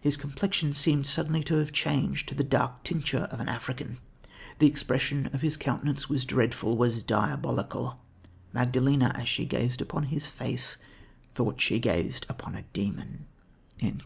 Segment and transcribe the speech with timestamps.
[0.00, 3.98] His complexion seemed suddenly to be changed to the dark tincture of an African;
[4.58, 8.00] the expression of his countenance was dreadful, was diabolical.
[8.54, 10.78] Magdalena, as she gazed upon his face,
[11.34, 13.26] thought that she gazed upon a demon."